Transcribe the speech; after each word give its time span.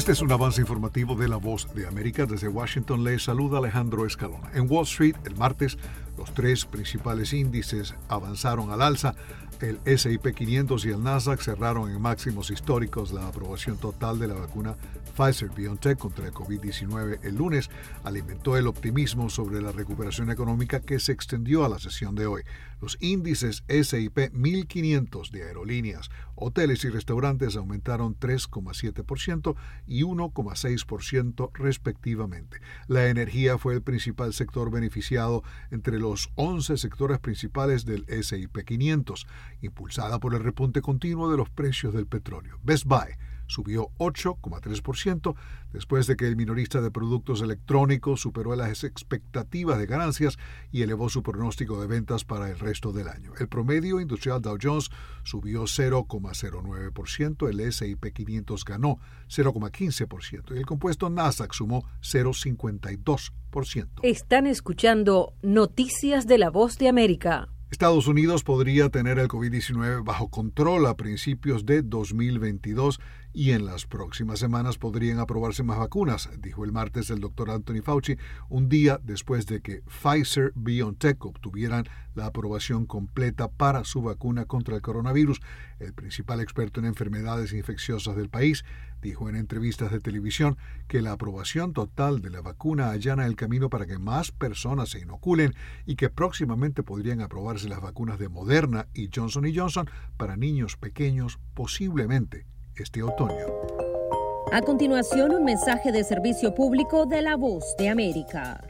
Este 0.00 0.12
es 0.12 0.22
un 0.22 0.32
avance 0.32 0.62
informativo 0.62 1.14
de 1.14 1.28
La 1.28 1.36
Voz 1.36 1.68
de 1.74 1.86
América. 1.86 2.24
Desde 2.24 2.48
Washington 2.48 3.04
le 3.04 3.18
saluda 3.18 3.58
Alejandro 3.58 4.06
Escalona. 4.06 4.50
En 4.54 4.66
Wall 4.66 4.84
Street, 4.84 5.14
el 5.26 5.36
martes, 5.36 5.76
los 6.16 6.32
tres 6.34 6.64
principales 6.64 7.32
índices 7.32 7.94
avanzaron 8.08 8.70
al 8.70 8.82
alza 8.82 9.14
el 9.60 9.98
SIP 9.98 10.34
500 10.34 10.84
y 10.86 10.88
el 10.88 11.02
Nasdaq 11.02 11.40
cerraron 11.42 11.90
en 11.90 12.00
máximos 12.00 12.50
históricos 12.50 13.12
la 13.12 13.26
aprobación 13.26 13.76
total 13.76 14.18
de 14.18 14.28
la 14.28 14.34
vacuna 14.34 14.76
Pfizer 15.16 15.50
BioNTech 15.50 15.98
contra 15.98 16.26
el 16.26 16.32
COVID-19 16.32 17.18
el 17.22 17.36
lunes 17.36 17.68
alimentó 18.04 18.56
el 18.56 18.66
optimismo 18.66 19.28
sobre 19.28 19.60
la 19.60 19.72
recuperación 19.72 20.30
económica 20.30 20.80
que 20.80 20.98
se 20.98 21.12
extendió 21.12 21.64
a 21.64 21.68
la 21.68 21.78
sesión 21.78 22.14
de 22.14 22.26
hoy. 22.26 22.42
Los 22.80 22.96
índices 23.00 23.62
SIP 23.68 24.32
1500 24.32 25.30
de 25.30 25.42
aerolíneas, 25.42 26.08
hoteles 26.34 26.82
y 26.84 26.88
restaurantes 26.88 27.56
aumentaron 27.56 28.18
3,7% 28.18 29.56
y 29.86 30.02
1,6% 30.02 31.50
respectivamente. 31.52 32.60
La 32.86 33.08
energía 33.08 33.58
fue 33.58 33.74
el 33.74 33.82
principal 33.82 34.32
sector 34.32 34.70
beneficiado 34.70 35.42
entre 35.70 35.98
los 36.00 36.30
11 36.34 36.76
sectores 36.76 37.18
principales 37.20 37.84
del 37.84 38.04
SIP 38.22 38.64
500 38.64 39.26
impulsada 39.60 40.18
por 40.18 40.34
el 40.34 40.42
repunte 40.42 40.80
continuo 40.80 41.30
de 41.30 41.36
los 41.36 41.50
precios 41.50 41.94
del 41.94 42.06
petróleo. 42.06 42.58
Best 42.62 42.86
Buy 42.86 43.16
subió 43.50 43.90
8,3% 43.98 45.34
después 45.72 46.06
de 46.06 46.16
que 46.16 46.26
el 46.26 46.36
minorista 46.36 46.80
de 46.80 46.90
productos 46.90 47.42
electrónicos 47.42 48.20
superó 48.20 48.56
las 48.56 48.84
expectativas 48.84 49.78
de 49.78 49.86
ganancias 49.86 50.38
y 50.72 50.82
elevó 50.82 51.08
su 51.08 51.22
pronóstico 51.22 51.80
de 51.80 51.86
ventas 51.86 52.24
para 52.24 52.48
el 52.48 52.58
resto 52.58 52.92
del 52.92 53.08
año. 53.08 53.32
El 53.38 53.48
promedio 53.48 54.00
industrial 54.00 54.42
Dow 54.42 54.58
Jones 54.60 54.90
subió 55.22 55.62
0,09%, 55.64 57.48
el 57.48 57.60
S&P 57.60 58.12
500 58.12 58.64
ganó 58.64 58.98
0,15% 59.28 60.54
y 60.54 60.58
el 60.58 60.66
compuesto 60.66 61.08
Nasdaq 61.10 61.52
sumó 61.52 61.84
0,52%. 62.02 64.00
Están 64.02 64.46
escuchando 64.46 65.34
Noticias 65.42 66.26
de 66.26 66.38
la 66.38 66.50
Voz 66.50 66.78
de 66.78 66.88
América. 66.88 67.48
Estados 67.70 68.08
Unidos 68.08 68.42
podría 68.42 68.88
tener 68.88 69.20
el 69.20 69.28
COVID-19 69.28 70.02
bajo 70.02 70.28
control 70.28 70.86
a 70.86 70.96
principios 70.96 71.66
de 71.66 71.82
2022 71.82 72.98
y 73.32 73.52
en 73.52 73.64
las 73.64 73.86
próximas 73.86 74.40
semanas 74.40 74.76
podrían 74.76 75.20
aprobarse 75.20 75.62
más 75.62 75.78
vacunas, 75.78 76.28
dijo 76.40 76.64
el 76.64 76.72
martes 76.72 77.10
el 77.10 77.20
doctor 77.20 77.48
Anthony 77.48 77.80
Fauci, 77.80 78.16
un 78.48 78.68
día 78.68 78.98
después 79.04 79.46
de 79.46 79.60
que 79.60 79.82
Pfizer 79.82 80.52
BioNTech 80.56 81.24
obtuvieran 81.24 81.86
la 82.14 82.26
aprobación 82.26 82.86
completa 82.86 83.48
para 83.48 83.84
su 83.84 84.02
vacuna 84.02 84.46
contra 84.46 84.76
el 84.76 84.82
coronavirus. 84.82 85.40
El 85.78 85.92
principal 85.92 86.40
experto 86.40 86.80
en 86.80 86.86
enfermedades 86.86 87.52
infecciosas 87.52 88.16
del 88.16 88.28
país 88.28 88.64
dijo 89.02 89.28
en 89.28 89.36
entrevistas 89.36 89.90
de 89.90 90.00
televisión 90.00 90.58
que 90.88 91.02
la 91.02 91.12
aprobación 91.12 91.72
total 91.72 92.20
de 92.20 92.30
la 92.30 92.42
vacuna 92.42 92.90
allana 92.90 93.26
el 93.26 93.36
camino 93.36 93.70
para 93.70 93.86
que 93.86 93.98
más 93.98 94.30
personas 94.30 94.90
se 94.90 95.00
inoculen 95.00 95.54
y 95.86 95.96
que 95.96 96.10
próximamente 96.10 96.82
podrían 96.82 97.20
aprobarse 97.20 97.68
las 97.68 97.80
vacunas 97.80 98.18
de 98.18 98.28
Moderna 98.28 98.88
y 98.94 99.08
Johnson 99.14 99.44
Johnson 99.54 99.88
para 100.16 100.36
niños 100.36 100.76
pequeños 100.76 101.38
posiblemente 101.54 102.46
este 102.76 103.02
otoño. 103.02 103.46
A 104.52 104.62
continuación, 104.62 105.32
un 105.32 105.44
mensaje 105.44 105.92
de 105.92 106.02
servicio 106.02 106.54
público 106.54 107.06
de 107.06 107.22
la 107.22 107.36
voz 107.36 107.76
de 107.78 107.88
América. 107.88 108.69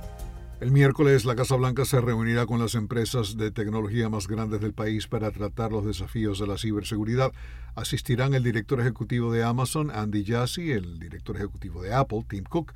El 0.61 0.69
miércoles 0.69 1.25
la 1.25 1.35
Casa 1.35 1.55
Blanca 1.55 1.85
se 1.85 1.99
reunirá 1.99 2.45
con 2.45 2.59
las 2.59 2.75
empresas 2.75 3.35
de 3.35 3.49
tecnología 3.49 4.09
más 4.09 4.27
grandes 4.27 4.61
del 4.61 4.75
país 4.75 5.07
para 5.07 5.31
tratar 5.31 5.71
los 5.71 5.83
desafíos 5.83 6.37
de 6.37 6.45
la 6.45 6.59
ciberseguridad. 6.59 7.31
Asistirán 7.73 8.35
el 8.35 8.43
director 8.43 8.79
ejecutivo 8.79 9.33
de 9.33 9.43
Amazon, 9.43 9.89
Andy 9.89 10.23
Jassy, 10.23 10.71
el 10.71 10.99
director 10.99 11.35
ejecutivo 11.35 11.81
de 11.81 11.95
Apple, 11.95 12.25
Tim 12.29 12.43
Cook, 12.43 12.73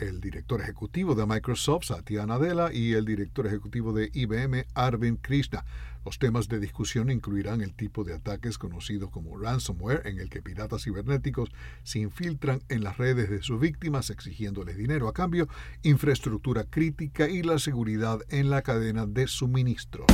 el 0.00 0.20
director 0.20 0.60
ejecutivo 0.60 1.14
de 1.14 1.26
Microsoft, 1.26 1.84
Satya 1.86 2.26
Nadella, 2.26 2.72
y 2.72 2.92
el 2.92 3.04
director 3.04 3.46
ejecutivo 3.46 3.92
de 3.92 4.10
IBM, 4.12 4.66
Arvind 4.74 5.20
Krishna. 5.20 5.64
Los 6.04 6.18
temas 6.18 6.48
de 6.48 6.58
discusión 6.58 7.10
incluirán 7.10 7.60
el 7.60 7.74
tipo 7.74 8.04
de 8.04 8.14
ataques 8.14 8.56
conocidos 8.56 9.10
como 9.10 9.36
ransomware, 9.36 10.06
en 10.06 10.20
el 10.20 10.30
que 10.30 10.42
piratas 10.42 10.84
cibernéticos 10.84 11.50
se 11.82 11.98
infiltran 11.98 12.62
en 12.68 12.82
las 12.82 12.96
redes 12.96 13.28
de 13.28 13.42
sus 13.42 13.60
víctimas 13.60 14.10
exigiéndoles 14.10 14.76
dinero 14.76 15.08
a 15.08 15.12
cambio, 15.12 15.48
infraestructura 15.82 16.64
crítica 16.64 17.28
y 17.28 17.42
la 17.42 17.58
seguridad 17.58 18.20
en 18.30 18.50
la 18.50 18.62
cadena 18.62 19.06
de 19.06 19.26
suministro. 19.26 20.06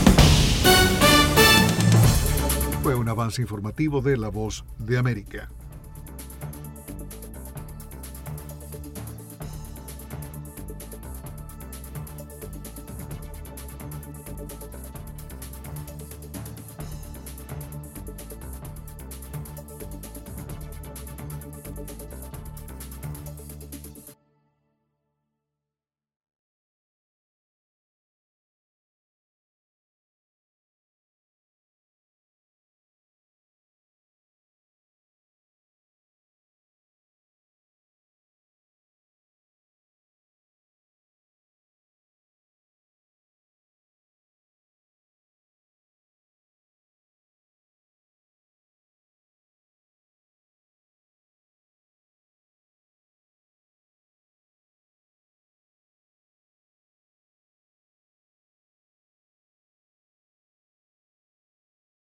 Fue 2.83 2.95
un 2.95 3.09
avance 3.09 3.41
informativo 3.41 4.03
de 4.03 4.17
La 4.17 4.29
Voz 4.29 4.65
de 4.79 4.99
América. 4.99 5.49